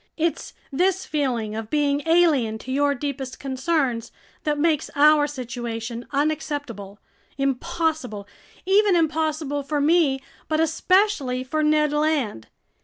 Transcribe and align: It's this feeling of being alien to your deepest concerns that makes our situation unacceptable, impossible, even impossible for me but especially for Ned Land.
It's 0.17 0.55
this 0.71 1.05
feeling 1.05 1.53
of 1.55 1.69
being 1.69 2.01
alien 2.07 2.57
to 2.57 2.71
your 2.71 2.95
deepest 2.95 3.39
concerns 3.39 4.11
that 4.45 4.57
makes 4.57 4.89
our 4.95 5.27
situation 5.27 6.07
unacceptable, 6.09 6.97
impossible, 7.37 8.27
even 8.65 8.95
impossible 8.95 9.61
for 9.61 9.79
me 9.79 10.19
but 10.47 10.59
especially 10.59 11.43
for 11.43 11.61
Ned 11.61 11.93
Land. 11.93 12.47